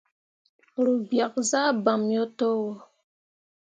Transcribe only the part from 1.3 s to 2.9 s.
zah bamme yo towo.